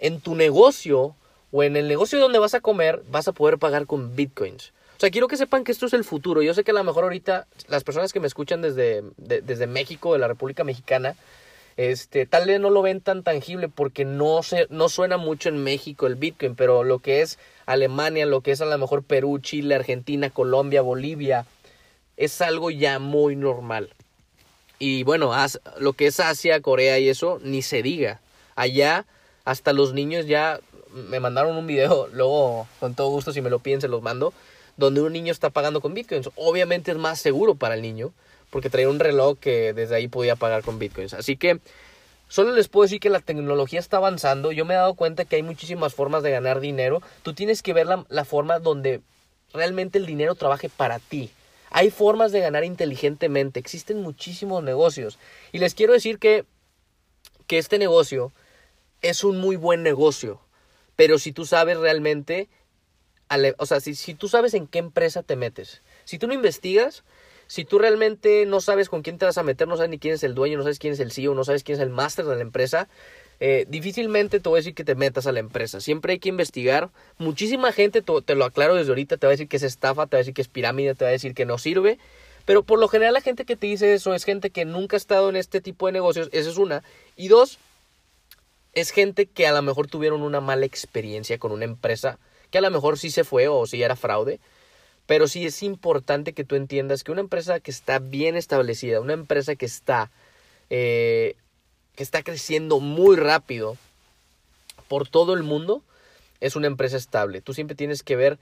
en 0.00 0.20
tu 0.20 0.34
negocio 0.34 1.14
o 1.52 1.62
en 1.62 1.76
el 1.76 1.86
negocio 1.86 2.18
donde 2.18 2.40
vas 2.40 2.54
a 2.54 2.60
comer, 2.60 3.00
vas 3.12 3.28
a 3.28 3.32
poder 3.32 3.58
pagar 3.58 3.86
con 3.86 4.16
Bitcoins. 4.16 4.72
O 4.96 5.00
sea, 5.00 5.12
quiero 5.12 5.28
que 5.28 5.36
sepan 5.36 5.62
que 5.62 5.70
esto 5.70 5.86
es 5.86 5.92
el 5.92 6.02
futuro. 6.02 6.42
Yo 6.42 6.52
sé 6.52 6.64
que 6.64 6.72
a 6.72 6.74
lo 6.74 6.82
mejor 6.82 7.04
ahorita 7.04 7.46
las 7.68 7.84
personas 7.84 8.12
que 8.12 8.18
me 8.18 8.26
escuchan 8.26 8.60
desde, 8.60 9.04
desde 9.18 9.68
México, 9.68 10.14
de 10.14 10.18
la 10.18 10.26
República 10.26 10.64
Mexicana, 10.64 11.14
este, 11.76 12.26
tal 12.26 12.46
vez 12.46 12.60
no 12.60 12.70
lo 12.70 12.82
ven 12.82 13.00
tan 13.00 13.22
tangible 13.22 13.68
porque 13.68 14.04
no, 14.04 14.42
se, 14.42 14.66
no 14.70 14.88
suena 14.88 15.16
mucho 15.16 15.48
en 15.48 15.62
México 15.62 16.06
el 16.06 16.14
Bitcoin, 16.14 16.54
pero 16.54 16.84
lo 16.84 17.00
que 17.00 17.22
es 17.22 17.38
Alemania, 17.66 18.26
lo 18.26 18.40
que 18.42 18.52
es 18.52 18.60
a 18.60 18.66
lo 18.66 18.78
mejor 18.78 19.02
Perú, 19.02 19.38
Chile, 19.38 19.74
Argentina, 19.74 20.30
Colombia, 20.30 20.82
Bolivia, 20.82 21.46
es 22.16 22.40
algo 22.40 22.70
ya 22.70 22.98
muy 22.98 23.36
normal. 23.36 23.90
Y 24.78 25.02
bueno, 25.02 25.32
lo 25.78 25.92
que 25.94 26.06
es 26.06 26.20
Asia, 26.20 26.60
Corea 26.60 26.98
y 26.98 27.08
eso, 27.08 27.40
ni 27.42 27.62
se 27.62 27.82
diga. 27.82 28.20
Allá 28.54 29.06
hasta 29.44 29.72
los 29.72 29.94
niños 29.94 30.26
ya 30.26 30.60
me 30.92 31.20
mandaron 31.20 31.56
un 31.56 31.66
video, 31.66 32.08
luego 32.12 32.68
con 32.80 32.94
todo 32.94 33.08
gusto 33.08 33.32
si 33.32 33.40
me 33.40 33.50
lo 33.50 33.58
piden 33.58 33.80
se 33.80 33.88
los 33.88 34.02
mando, 34.02 34.32
donde 34.76 35.00
un 35.00 35.12
niño 35.12 35.32
está 35.32 35.50
pagando 35.50 35.80
con 35.80 35.94
bitcoins. 35.94 36.30
Obviamente 36.36 36.92
es 36.92 36.98
más 36.98 37.20
seguro 37.20 37.54
para 37.54 37.74
el 37.74 37.82
niño, 37.82 38.12
porque 38.54 38.70
traía 38.70 38.88
un 38.88 39.00
reloj 39.00 39.36
que 39.40 39.72
desde 39.72 39.96
ahí 39.96 40.06
podía 40.06 40.36
pagar 40.36 40.62
con 40.62 40.78
bitcoins. 40.78 41.12
Así 41.12 41.36
que 41.36 41.58
solo 42.28 42.52
les 42.52 42.68
puedo 42.68 42.84
decir 42.84 43.00
que 43.00 43.10
la 43.10 43.18
tecnología 43.18 43.80
está 43.80 43.96
avanzando. 43.96 44.52
Yo 44.52 44.64
me 44.64 44.74
he 44.74 44.76
dado 44.76 44.94
cuenta 44.94 45.24
que 45.24 45.34
hay 45.34 45.42
muchísimas 45.42 45.92
formas 45.92 46.22
de 46.22 46.30
ganar 46.30 46.60
dinero. 46.60 47.02
Tú 47.24 47.34
tienes 47.34 47.64
que 47.64 47.72
ver 47.72 47.88
la, 48.08 48.24
forma 48.24 48.60
donde 48.60 49.00
realmente 49.52 49.98
el 49.98 50.06
dinero 50.06 50.36
trabaje 50.36 50.68
para 50.68 51.00
ti. 51.00 51.30
Hay 51.70 51.90
formas 51.90 52.30
de 52.30 52.38
ganar 52.38 52.62
inteligentemente. 52.62 53.58
Existen 53.58 54.00
muchísimos 54.02 54.62
negocios. 54.62 55.18
Y 55.50 55.58
les 55.58 55.74
quiero 55.74 55.92
decir 55.92 56.20
que, 56.20 56.44
que 57.48 57.58
este 57.58 57.76
negocio 57.76 58.30
es 59.02 59.24
un 59.24 59.38
muy 59.38 59.56
buen 59.56 59.82
negocio. 59.82 60.40
Pero 60.94 61.18
si 61.18 61.32
tú 61.32 61.44
sabes 61.44 61.76
realmente, 61.76 62.48
o 63.58 63.66
sea, 63.66 63.80
si, 63.80 63.96
si 63.96 64.14
tú 64.14 64.28
sabes 64.28 64.54
en 64.54 64.68
qué 64.68 64.78
empresa 64.78 65.24
te 65.24 65.34
metes, 65.34 65.82
si 66.04 66.20
tú 66.20 66.28
no 66.28 66.34
investigas, 66.34 67.02
si 67.46 67.64
tú 67.64 67.78
realmente 67.78 68.46
no 68.46 68.60
sabes 68.60 68.88
con 68.88 69.02
quién 69.02 69.18
te 69.18 69.26
vas 69.26 69.38
a 69.38 69.42
meter, 69.42 69.68
no 69.68 69.76
sabes 69.76 69.90
ni 69.90 69.98
quién 69.98 70.14
es 70.14 70.22
el 70.24 70.34
dueño, 70.34 70.56
no 70.56 70.62
sabes 70.62 70.78
quién 70.78 70.92
es 70.92 71.00
el 71.00 71.12
CEO, 71.12 71.34
no 71.34 71.44
sabes 71.44 71.62
quién 71.62 71.76
es 71.76 71.82
el 71.82 71.90
máster 71.90 72.24
de 72.24 72.36
la 72.36 72.42
empresa, 72.42 72.88
eh, 73.40 73.66
difícilmente 73.68 74.40
te 74.40 74.48
voy 74.48 74.58
a 74.58 74.60
decir 74.60 74.74
que 74.74 74.84
te 74.84 74.94
metas 74.94 75.26
a 75.26 75.32
la 75.32 75.40
empresa. 75.40 75.80
Siempre 75.80 76.12
hay 76.12 76.18
que 76.18 76.28
investigar. 76.28 76.90
Muchísima 77.18 77.72
gente, 77.72 78.02
te, 78.02 78.34
lo 78.34 78.44
aclaro 78.44 78.74
desde 78.74 78.90
ahorita, 78.90 79.16
te 79.16 79.26
va 79.26 79.30
a 79.30 79.36
decir 79.36 79.48
que 79.48 79.56
es 79.56 79.62
estafa, 79.62 80.06
te 80.06 80.16
va 80.16 80.18
a 80.18 80.22
decir 80.22 80.34
que 80.34 80.42
es 80.42 80.48
pirámide, 80.48 80.94
te 80.94 81.04
va 81.04 81.08
a 81.10 81.12
decir 81.12 81.34
que 81.34 81.44
no 81.44 81.58
sirve. 81.58 81.98
Pero 82.44 82.62
por 82.62 82.78
lo 82.78 82.88
general 82.88 83.14
la 83.14 83.20
gente 83.20 83.44
que 83.44 83.56
te 83.56 83.66
dice 83.66 83.94
eso 83.94 84.14
es 84.14 84.24
gente 84.24 84.50
que 84.50 84.64
nunca 84.64 84.96
ha 84.96 84.98
estado 84.98 85.30
en 85.30 85.36
este 85.36 85.60
tipo 85.60 85.86
de 85.86 85.92
negocios. 85.92 86.28
Esa 86.32 86.50
es 86.50 86.58
una. 86.58 86.82
Y 87.16 87.28
dos, 87.28 87.58
es 88.72 88.90
gente 88.90 89.26
que 89.26 89.46
a 89.46 89.52
lo 89.52 89.62
mejor 89.62 89.86
tuvieron 89.86 90.22
una 90.22 90.40
mala 90.40 90.66
experiencia 90.66 91.38
con 91.38 91.52
una 91.52 91.64
empresa, 91.64 92.18
que 92.50 92.58
a 92.58 92.60
lo 92.60 92.70
mejor 92.70 92.98
sí 92.98 93.10
se 93.10 93.24
fue 93.24 93.48
o 93.48 93.66
sí 93.66 93.82
era 93.82 93.96
fraude. 93.96 94.40
Pero 95.06 95.28
sí 95.28 95.44
es 95.44 95.62
importante 95.62 96.32
que 96.32 96.44
tú 96.44 96.54
entiendas 96.56 97.04
que 97.04 97.12
una 97.12 97.20
empresa 97.20 97.60
que 97.60 97.70
está 97.70 97.98
bien 97.98 98.36
establecida, 98.36 99.00
una 99.00 99.12
empresa 99.12 99.54
que 99.54 99.66
está 99.66 100.10
eh, 100.70 101.36
que 101.94 102.02
está 102.02 102.22
creciendo 102.22 102.80
muy 102.80 103.16
rápido 103.16 103.76
por 104.88 105.08
todo 105.08 105.34
el 105.34 105.42
mundo, 105.42 105.82
es 106.40 106.56
una 106.56 106.66
empresa 106.66 106.96
estable. 106.96 107.40
Tú 107.40 107.54
siempre 107.54 107.76
tienes 107.76 108.02
que 108.02 108.16
ver 108.16 108.38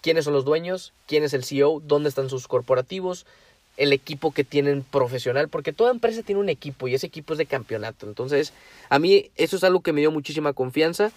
quiénes 0.00 0.24
son 0.24 0.34
los 0.34 0.44
dueños, 0.44 0.92
quién 1.06 1.24
es 1.24 1.32
el 1.32 1.44
CEO, 1.44 1.80
dónde 1.84 2.08
están 2.08 2.28
sus 2.28 2.48
corporativos, 2.48 3.26
el 3.76 3.92
equipo 3.92 4.32
que 4.32 4.44
tienen 4.44 4.82
profesional, 4.82 5.48
porque 5.48 5.72
toda 5.72 5.90
empresa 5.90 6.22
tiene 6.22 6.40
un 6.40 6.48
equipo 6.48 6.88
y 6.88 6.94
ese 6.94 7.06
equipo 7.06 7.32
es 7.32 7.38
de 7.38 7.46
campeonato. 7.46 8.06
Entonces, 8.06 8.52
a 8.90 8.98
mí 8.98 9.30
eso 9.36 9.56
es 9.56 9.64
algo 9.64 9.80
que 9.80 9.92
me 9.92 10.00
dio 10.00 10.10
muchísima 10.10 10.52
confianza. 10.52 11.10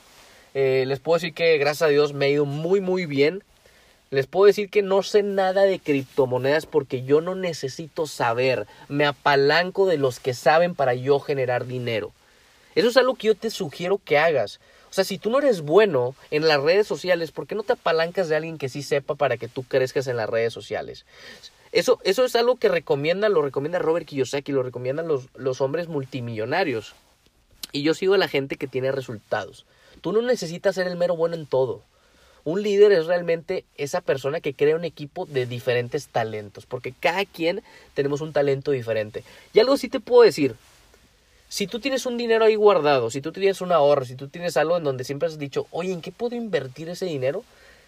Eh, 0.54 0.86
les 0.88 1.00
puedo 1.00 1.18
decir 1.18 1.34
que 1.34 1.58
gracias 1.58 1.82
a 1.82 1.92
Dios 1.92 2.14
me 2.14 2.26
ha 2.26 2.30
ido 2.30 2.46
muy 2.46 2.80
muy 2.80 3.06
bien. 3.06 3.44
Les 4.12 4.28
puedo 4.28 4.46
decir 4.46 4.70
que 4.70 4.82
no 4.82 5.04
sé 5.04 5.24
nada 5.24 5.64
de 5.64 5.80
criptomonedas 5.80 6.66
porque 6.66 7.04
yo 7.04 7.22
no 7.22 7.36
necesito 7.36 8.08
saber. 8.08 8.68
Me 8.88 9.06
apalanco 9.06 9.88
de 9.88 9.98
los 9.98 10.20
que 10.20 10.34
saben 10.34 10.76
para 10.76 10.94
yo 10.94 11.20
generar 11.20 11.66
dinero. 11.66 12.12
Eso 12.76 12.90
es 12.90 12.98
algo 12.98 13.16
que 13.16 13.28
yo 13.28 13.36
te 13.36 13.50
sugiero 13.50 14.00
que 14.04 14.18
hagas. 14.18 14.60
O 14.90 14.94
sea, 14.96 15.04
si 15.04 15.18
tú 15.18 15.30
no 15.30 15.40
eres 15.40 15.62
bueno 15.62 16.16
en 16.32 16.48
las 16.48 16.62
redes 16.62 16.88
sociales, 16.88 17.32
¿por 17.32 17.48
qué 17.48 17.56
no 17.56 17.64
te 17.64 17.74
apalancas 17.74 18.30
de 18.30 18.36
alguien 18.36 18.58
que 18.58 18.70
sí 18.70 18.84
sepa 18.84 19.16
para 19.16 19.38
que 19.38 19.48
tú 19.48 19.64
crezcas 19.64 20.08
en 20.08 20.18
las 20.18 20.30
redes 20.30 20.54
sociales? 20.54 21.06
Eso, 21.72 22.00
eso 22.04 22.24
es 22.24 22.36
algo 22.36 22.56
que 22.56 22.70
recomienda, 22.70 23.28
lo 23.28 23.42
recomienda 23.42 23.80
Robert 23.80 24.06
Kiyosaki, 24.06 24.54
lo 24.54 24.64
recomiendan 24.64 25.08
los, 25.08 25.28
los 25.36 25.60
hombres 25.60 25.90
multimillonarios. 25.90 26.96
Y 27.74 27.82
yo 27.84 27.94
sigo 27.94 28.14
a 28.14 28.18
la 28.18 28.30
gente 28.30 28.56
que 28.56 28.68
tiene 28.68 28.92
resultados. 28.94 29.66
Tú 30.00 30.14
no 30.14 30.22
necesitas 30.22 30.76
ser 30.76 30.88
el 30.88 30.96
mero 30.96 31.18
bueno 31.18 31.36
en 31.36 31.46
todo. 31.46 31.82
Un 32.46 32.62
líder 32.62 32.92
es 32.92 33.08
realmente 33.08 33.66
esa 33.76 34.02
persona 34.02 34.40
que 34.40 34.54
crea 34.54 34.76
un 34.76 34.86
equipo 34.86 35.26
de 35.26 35.48
diferentes 35.48 36.08
talentos, 36.08 36.68
porque 36.68 36.94
cada 36.94 37.26
quien 37.26 37.64
tenemos 37.96 38.22
un 38.22 38.34
talento 38.34 38.70
diferente. 38.70 39.24
Y 39.52 39.60
algo 39.60 39.76
sí 39.78 39.90
te 39.90 40.00
puedo 40.00 40.22
decir, 40.22 40.56
si 41.50 41.66
tú 41.66 41.80
tienes 41.80 42.06
un 42.06 42.18
dinero 42.18 42.46
ahí 42.46 42.54
guardado, 42.54 43.10
si 43.10 43.20
tú 43.20 43.32
tienes 43.32 43.62
un 43.62 43.72
ahorro, 43.72 44.06
si 44.06 44.16
tú 44.16 44.28
tienes 44.28 44.58
algo 44.58 44.78
en 44.78 44.84
donde 44.84 45.04
siempre 45.04 45.28
has 45.28 45.40
dicho, 45.40 45.66
oye, 45.72 45.92
¿en 45.92 46.02
qué 46.02 46.12
puedo 46.12 46.36
invertir 46.36 46.88
ese 46.88 47.08
dinero? 47.08 47.44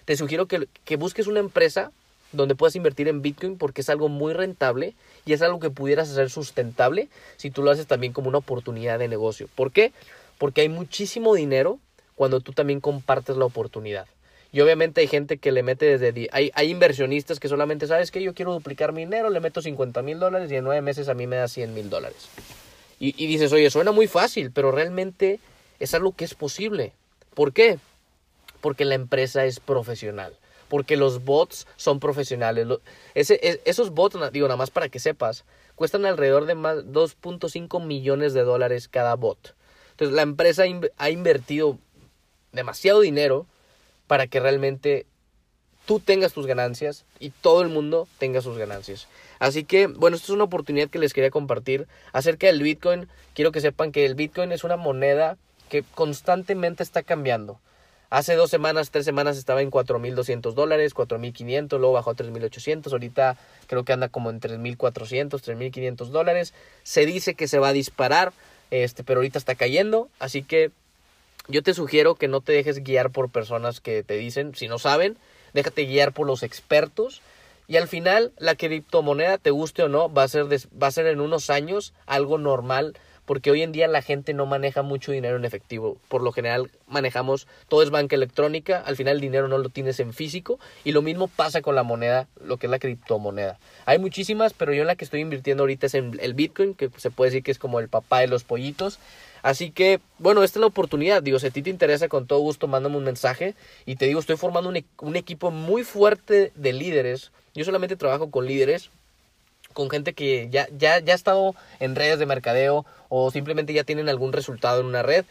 Te 0.05 0.17
sugiero 0.17 0.47
que, 0.47 0.67
que 0.85 0.95
busques 0.95 1.27
una 1.27 1.39
empresa 1.39 1.91
donde 2.31 2.55
puedas 2.55 2.75
invertir 2.75 3.07
en 3.07 3.21
Bitcoin 3.21 3.59
porque 3.59 3.81
es 3.81 3.89
algo 3.89 4.09
muy 4.09 4.33
rentable 4.33 4.95
y 5.25 5.33
es 5.33 5.43
algo 5.43 5.59
que 5.59 5.69
pudieras 5.69 6.09
hacer 6.09 6.31
sustentable 6.31 7.09
si 7.35 7.51
tú 7.51 7.61
lo 7.61 7.69
haces 7.69 7.85
también 7.85 8.11
como 8.11 8.27
una 8.29 8.39
oportunidad 8.39 8.97
de 8.97 9.07
negocio. 9.07 9.47
¿Por 9.53 9.71
qué? 9.71 9.93
Porque 10.39 10.61
hay 10.61 10.69
muchísimo 10.69 11.35
dinero 11.35 11.79
cuando 12.15 12.39
tú 12.39 12.53
también 12.53 12.79
compartes 12.79 13.37
la 13.37 13.45
oportunidad. 13.45 14.07
Y 14.51 14.61
obviamente 14.61 15.01
hay 15.01 15.07
gente 15.07 15.37
que 15.37 15.51
le 15.51 15.63
mete 15.63 15.97
desde... 15.97 16.29
Hay, 16.31 16.51
hay 16.53 16.69
inversionistas 16.69 17.39
que 17.39 17.49
solamente, 17.49 17.87
¿sabes 17.87 18.11
que 18.11 18.21
Yo 18.21 18.33
quiero 18.33 18.53
duplicar 18.53 18.93
mi 18.93 19.01
dinero, 19.01 19.29
le 19.29 19.39
meto 19.39 19.61
50 19.61 20.01
mil 20.01 20.19
dólares 20.19 20.51
y 20.51 20.55
en 20.55 20.63
nueve 20.63 20.81
meses 20.81 21.09
a 21.09 21.13
mí 21.13 21.27
me 21.27 21.35
da 21.35 21.47
100 21.47 21.73
mil 21.73 21.89
dólares. 21.89 22.29
Y, 22.99 23.13
y 23.21 23.27
dices, 23.27 23.51
oye, 23.51 23.69
suena 23.69 23.91
muy 23.91 24.07
fácil, 24.07 24.51
pero 24.51 24.71
realmente 24.71 25.39
es 25.79 25.93
algo 25.93 26.13
que 26.13 26.25
es 26.25 26.33
posible. 26.33 26.93
¿Por 27.33 27.53
qué? 27.53 27.77
Porque 28.61 28.85
la 28.85 28.95
empresa 28.95 29.45
es 29.45 29.59
profesional. 29.59 30.33
Porque 30.69 30.97
los 30.97 31.23
bots 31.23 31.67
son 31.75 31.99
profesionales. 31.99 32.67
Ese, 33.13 33.61
esos 33.65 33.91
bots, 33.91 34.17
digo, 34.31 34.47
nada 34.47 34.57
más 34.57 34.71
para 34.71 34.89
que 34.89 34.99
sepas, 34.99 35.45
cuestan 35.75 36.05
alrededor 36.05 36.45
de 36.45 36.55
más 36.55 36.77
2.5 36.85 37.85
millones 37.85 38.33
de 38.33 38.43
dólares 38.43 38.87
cada 38.87 39.15
bot. 39.15 39.55
Entonces 39.91 40.15
la 40.15 40.23
empresa 40.23 40.63
ha 40.97 41.09
invertido 41.09 41.77
demasiado 42.51 43.01
dinero 43.01 43.45
para 44.07 44.27
que 44.27 44.39
realmente 44.39 45.05
tú 45.85 45.99
tengas 45.99 46.33
tus 46.33 46.45
ganancias 46.45 47.05
y 47.19 47.29
todo 47.29 47.61
el 47.61 47.69
mundo 47.69 48.07
tenga 48.17 48.41
sus 48.41 48.57
ganancias. 48.57 49.07
Así 49.39 49.63
que, 49.63 49.87
bueno, 49.87 50.17
esto 50.17 50.31
es 50.31 50.35
una 50.35 50.43
oportunidad 50.43 50.89
que 50.89 50.99
les 50.99 51.13
quería 51.13 51.31
compartir 51.31 51.87
acerca 52.11 52.47
del 52.47 52.61
Bitcoin. 52.61 53.07
Quiero 53.33 53.51
que 53.51 53.61
sepan 53.61 53.91
que 53.91 54.05
el 54.05 54.15
Bitcoin 54.15 54.51
es 54.51 54.63
una 54.63 54.75
moneda 54.75 55.37
que 55.69 55.83
constantemente 55.83 56.83
está 56.83 57.03
cambiando. 57.03 57.59
Hace 58.09 58.35
dos 58.35 58.49
semanas, 58.49 58.89
tres 58.89 59.03
semanas 59.03 59.37
estaba 59.37 59.61
en 59.61 59.69
4.200 59.69 60.53
dólares, 60.53 60.95
4.500, 60.95 61.77
luego 61.77 61.93
bajó 61.93 62.11
a 62.11 62.15
3.800, 62.15 62.91
ahorita 62.91 63.37
creo 63.67 63.83
que 63.83 63.91
anda 63.91 64.07
como 64.07 64.29
en 64.29 64.39
3.400, 64.39 65.29
3.500 65.29 66.05
dólares. 66.07 66.53
Se 66.83 67.05
dice 67.05 67.35
que 67.35 67.49
se 67.49 67.59
va 67.59 67.69
a 67.69 67.73
disparar, 67.73 68.31
este, 68.71 69.03
pero 69.03 69.19
ahorita 69.19 69.37
está 69.37 69.55
cayendo, 69.55 70.09
así 70.19 70.41
que 70.41 70.71
yo 71.47 71.63
te 71.63 71.73
sugiero 71.73 72.15
que 72.15 72.27
no 72.27 72.41
te 72.41 72.53
dejes 72.53 72.83
guiar 72.83 73.11
por 73.11 73.29
personas 73.29 73.79
que 73.79 74.03
te 74.03 74.15
dicen, 74.15 74.55
si 74.55 74.67
no 74.67 74.79
saben, 74.79 75.17
déjate 75.53 75.85
guiar 75.85 76.13
por 76.13 76.27
los 76.27 76.43
expertos. 76.43 77.21
Y 77.67 77.75
al 77.77 77.87
final, 77.87 78.31
la 78.37 78.55
criptomoneda, 78.55 79.37
te 79.37 79.51
guste 79.51 79.83
o 79.83 79.89
no, 79.89 80.11
va 80.11 80.23
a 80.23 80.27
ser, 80.27 80.45
va 80.45 80.87
a 80.87 80.91
ser 80.91 81.07
en 81.07 81.19
unos 81.19 81.49
años 81.49 81.93
algo 82.05 82.37
normal 82.37 82.95
porque 83.27 83.51
hoy 83.51 83.61
en 83.61 83.73
día 83.73 83.89
la 83.89 84.01
gente 84.01 84.33
no 84.33 84.45
maneja 84.45 84.83
mucho 84.83 85.11
dinero 85.11 85.35
en 85.35 85.43
efectivo. 85.43 85.97
Por 86.07 86.23
lo 86.23 86.31
general 86.31 86.71
manejamos, 86.87 87.45
todo 87.67 87.83
es 87.83 87.89
banca 87.89 88.15
electrónica, 88.15 88.81
al 88.85 88.95
final 88.95 89.15
el 89.15 89.21
dinero 89.21 89.49
no 89.49 89.57
lo 89.57 89.67
tienes 89.67 89.99
en 89.99 90.13
físico 90.13 90.59
y 90.85 90.93
lo 90.93 91.01
mismo 91.01 91.27
pasa 91.27 91.61
con 91.61 91.75
la 91.75 91.83
moneda, 91.83 92.27
lo 92.41 92.55
que 92.55 92.67
es 92.67 92.71
la 92.71 92.79
criptomoneda. 92.79 93.59
Hay 93.85 93.99
muchísimas, 93.99 94.53
pero 94.53 94.73
yo 94.73 94.81
en 94.81 94.87
la 94.87 94.95
que 94.95 95.03
estoy 95.03 95.19
invirtiendo 95.19 95.63
ahorita 95.63 95.87
es 95.87 95.93
en 95.93 96.17
el 96.21 96.35
Bitcoin, 96.35 96.73
que 96.73 96.89
se 96.95 97.11
puede 97.11 97.31
decir 97.31 97.43
que 97.43 97.51
es 97.51 97.59
como 97.59 97.81
el 97.81 97.89
papá 97.89 98.21
de 98.21 98.27
los 98.27 98.45
pollitos. 98.45 98.97
Así 99.43 99.71
que, 99.71 99.99
bueno, 100.19 100.41
esta 100.41 100.59
es 100.59 100.61
la 100.61 100.67
oportunidad. 100.67 101.21
Digo, 101.21 101.37
si 101.37 101.47
a 101.47 101.51
ti 101.51 101.61
te 101.61 101.69
interesa, 101.69 102.07
con 102.07 102.27
todo 102.27 102.39
gusto, 102.39 102.67
mándame 102.67 102.95
un 102.95 103.03
mensaje. 103.03 103.55
Y 103.85 103.97
te 103.97 104.05
digo, 104.05 104.21
estoy 104.21 104.37
formando 104.37 104.69
un, 104.69 104.77
e-, 104.77 104.85
un 105.01 105.17
equipo 105.17 105.51
muy 105.51 105.83
fuerte 105.83 106.53
de 106.55 106.73
líderes. 106.73 107.31
Yo 107.53 107.65
solamente 107.65 107.97
trabajo 107.97 108.31
con 108.31 108.45
líderes, 108.45 108.89
con 109.77 109.91
gente 109.91 110.13
que 110.13 110.49
ya, 110.49 110.67
ya, 110.75 110.97
ya 111.01 111.13
ha 111.13 111.15
estado 111.15 111.53
en 111.79 111.95
redes 111.95 112.17
de 112.17 112.25
mercadeo 112.25 112.83
o 113.09 113.29
simplemente 113.29 113.73
ya 113.73 113.83
tienen 113.83 114.09
algún 114.09 114.33
resultado 114.33 114.81
en 114.81 114.87
una 114.87 115.03
red. 115.03 115.23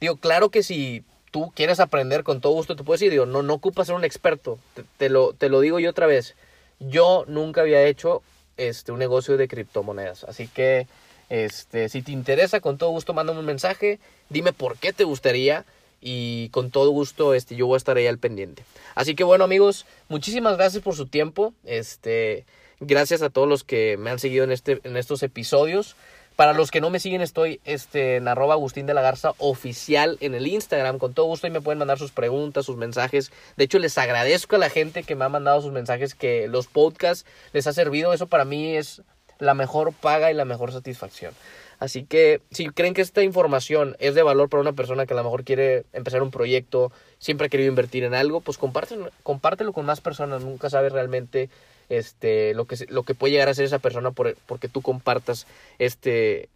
Digo, 0.00 0.16
claro 0.16 0.48
que 0.48 0.64
si 0.64 1.04
tú 1.30 1.52
quieres 1.54 1.78
aprender 1.78 2.24
con 2.24 2.40
todo 2.40 2.52
gusto, 2.52 2.74
te 2.74 2.82
puedes 2.82 2.98
decir, 2.98 3.12
digo, 3.12 3.26
no, 3.26 3.44
no 3.44 3.54
ocupas 3.54 3.86
ser 3.86 3.94
un 3.94 4.04
experto. 4.04 4.58
Te, 4.96 5.08
lo, 5.08 5.34
te 5.34 5.48
lo 5.48 5.60
digo 5.60 5.78
yo 5.78 5.90
otra 5.90 6.08
vez. 6.08 6.34
Yo 6.80 7.24
nunca 7.28 7.60
había 7.60 7.84
hecho 7.84 8.22
este, 8.56 8.90
un 8.90 8.98
negocio 8.98 9.36
de 9.36 9.46
criptomonedas. 9.46 10.24
Así 10.24 10.48
que, 10.48 10.88
este, 11.28 11.88
si 11.88 12.02
te 12.02 12.10
interesa, 12.10 12.58
con 12.58 12.78
todo 12.78 12.90
gusto, 12.90 13.14
mándame 13.14 13.38
un 13.38 13.46
mensaje. 13.46 14.00
Dime 14.30 14.52
por 14.52 14.78
qué 14.78 14.92
te 14.92 15.04
gustaría. 15.04 15.64
Y 16.00 16.48
con 16.48 16.72
todo 16.72 16.90
gusto, 16.90 17.34
este, 17.34 17.54
yo 17.54 17.68
voy 17.68 17.76
a 17.76 17.78
estar 17.78 17.96
ahí 17.96 18.08
al 18.08 18.18
pendiente. 18.18 18.64
Así 18.96 19.14
que 19.14 19.22
bueno, 19.22 19.44
amigos, 19.44 19.86
muchísimas 20.08 20.56
gracias 20.56 20.82
por 20.82 20.96
su 20.96 21.06
tiempo. 21.06 21.54
Este, 21.64 22.44
Gracias 22.84 23.22
a 23.22 23.30
todos 23.30 23.48
los 23.48 23.62
que 23.62 23.96
me 23.96 24.10
han 24.10 24.18
seguido 24.18 24.42
en, 24.42 24.50
este, 24.50 24.80
en 24.82 24.96
estos 24.96 25.22
episodios. 25.22 25.94
Para 26.34 26.52
los 26.52 26.72
que 26.72 26.80
no 26.80 26.90
me 26.90 26.98
siguen, 26.98 27.20
estoy 27.20 27.60
este, 27.64 28.16
en 28.16 28.26
arroba 28.26 28.54
Agustín 28.54 28.90
oficial 29.38 30.18
en 30.20 30.34
el 30.34 30.48
Instagram. 30.48 30.98
Con 30.98 31.14
todo 31.14 31.26
gusto 31.26 31.46
y 31.46 31.50
me 31.50 31.60
pueden 31.60 31.78
mandar 31.78 31.98
sus 31.98 32.10
preguntas, 32.10 32.66
sus 32.66 32.76
mensajes. 32.76 33.30
De 33.56 33.62
hecho, 33.62 33.78
les 33.78 33.96
agradezco 33.98 34.56
a 34.56 34.58
la 34.58 34.68
gente 34.68 35.04
que 35.04 35.14
me 35.14 35.24
ha 35.24 35.28
mandado 35.28 35.62
sus 35.62 35.70
mensajes, 35.70 36.16
que 36.16 36.48
los 36.48 36.66
podcasts 36.66 37.24
les 37.52 37.68
ha 37.68 37.72
servido. 37.72 38.12
Eso 38.12 38.26
para 38.26 38.44
mí 38.44 38.74
es 38.74 39.02
la 39.38 39.54
mejor 39.54 39.92
paga 39.92 40.32
y 40.32 40.34
la 40.34 40.44
mejor 40.44 40.72
satisfacción. 40.72 41.34
Así 41.78 42.02
que 42.02 42.40
si 42.50 42.68
creen 42.70 42.94
que 42.94 43.02
esta 43.02 43.22
información 43.22 43.96
es 44.00 44.16
de 44.16 44.24
valor 44.24 44.48
para 44.48 44.60
una 44.60 44.72
persona 44.72 45.06
que 45.06 45.14
a 45.14 45.16
lo 45.16 45.22
mejor 45.22 45.44
quiere 45.44 45.84
empezar 45.92 46.20
un 46.20 46.32
proyecto, 46.32 46.90
siempre 47.18 47.46
ha 47.46 47.50
querido 47.50 47.68
invertir 47.68 48.02
en 48.02 48.14
algo, 48.14 48.40
pues 48.40 48.58
compártelo, 48.58 49.10
compártelo 49.22 49.72
con 49.72 49.86
más 49.86 50.00
personas. 50.00 50.42
Nunca 50.42 50.68
sabes 50.68 50.92
realmente 50.92 51.48
este, 51.92 52.54
lo, 52.54 52.64
que, 52.64 52.76
lo 52.88 53.02
que 53.02 53.14
puede 53.14 53.32
llegar 53.32 53.48
a 53.48 53.54
ser 53.54 53.64
esa 53.64 53.78
persona 53.78 54.10
por, 54.10 54.36
porque 54.46 54.68
tú 54.68 54.80
compartas 54.80 55.46
este, 55.78 56.48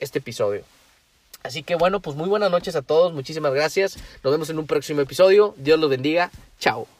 este 0.00 0.18
episodio. 0.18 0.62
Así 1.42 1.62
que 1.62 1.74
bueno, 1.74 2.00
pues 2.00 2.16
muy 2.16 2.28
buenas 2.28 2.50
noches 2.50 2.76
a 2.76 2.82
todos, 2.82 3.12
muchísimas 3.12 3.54
gracias. 3.54 3.96
Nos 4.22 4.32
vemos 4.32 4.50
en 4.50 4.58
un 4.58 4.66
próximo 4.66 5.00
episodio. 5.00 5.54
Dios 5.56 5.78
los 5.78 5.88
bendiga. 5.88 6.30
Chao. 6.58 6.99